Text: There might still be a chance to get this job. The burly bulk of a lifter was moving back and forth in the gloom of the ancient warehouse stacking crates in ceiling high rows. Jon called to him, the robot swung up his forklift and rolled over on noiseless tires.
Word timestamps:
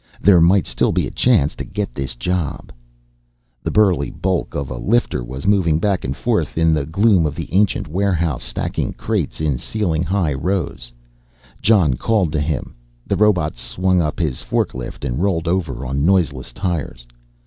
There 0.19 0.41
might 0.41 0.65
still 0.65 0.91
be 0.91 1.05
a 1.05 1.11
chance 1.11 1.55
to 1.55 1.63
get 1.63 1.93
this 1.93 2.15
job. 2.15 2.71
The 3.61 3.69
burly 3.69 4.09
bulk 4.09 4.55
of 4.55 4.71
a 4.71 4.77
lifter 4.79 5.23
was 5.23 5.45
moving 5.45 5.77
back 5.77 6.03
and 6.03 6.17
forth 6.17 6.57
in 6.57 6.73
the 6.73 6.87
gloom 6.87 7.27
of 7.27 7.35
the 7.35 7.53
ancient 7.53 7.87
warehouse 7.87 8.41
stacking 8.43 8.93
crates 8.93 9.39
in 9.39 9.59
ceiling 9.59 10.01
high 10.01 10.33
rows. 10.33 10.91
Jon 11.61 11.93
called 11.97 12.31
to 12.31 12.41
him, 12.41 12.73
the 13.05 13.15
robot 13.15 13.57
swung 13.57 14.01
up 14.01 14.19
his 14.19 14.41
forklift 14.41 15.05
and 15.05 15.21
rolled 15.21 15.47
over 15.47 15.85
on 15.85 16.03
noiseless 16.03 16.51
tires. 16.51 17.05